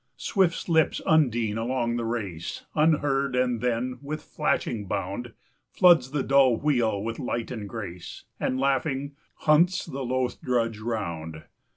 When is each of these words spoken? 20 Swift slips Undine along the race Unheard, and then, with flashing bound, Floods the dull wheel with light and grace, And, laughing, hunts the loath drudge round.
20 0.13 0.13
Swift 0.17 0.53
slips 0.55 1.01
Undine 1.05 1.59
along 1.59 1.95
the 1.95 2.03
race 2.05 2.65
Unheard, 2.73 3.35
and 3.35 3.61
then, 3.61 3.99
with 4.01 4.23
flashing 4.23 4.87
bound, 4.87 5.33
Floods 5.73 6.09
the 6.09 6.23
dull 6.23 6.57
wheel 6.57 7.03
with 7.03 7.19
light 7.19 7.51
and 7.51 7.69
grace, 7.69 8.25
And, 8.39 8.59
laughing, 8.59 9.15
hunts 9.41 9.85
the 9.85 10.01
loath 10.03 10.41
drudge 10.41 10.79
round. 10.79 11.43